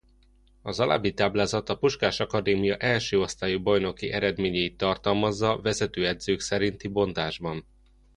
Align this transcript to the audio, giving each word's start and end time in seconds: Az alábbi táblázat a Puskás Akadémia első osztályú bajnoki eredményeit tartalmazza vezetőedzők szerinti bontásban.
Az 0.61 0.79
alábbi 0.79 1.13
táblázat 1.13 1.69
a 1.69 1.77
Puskás 1.77 2.19
Akadémia 2.19 2.75
első 2.75 3.19
osztályú 3.19 3.61
bajnoki 3.61 4.11
eredményeit 4.11 4.77
tartalmazza 4.77 5.59
vezetőedzők 5.61 6.39
szerinti 6.39 6.87
bontásban. 6.87 7.65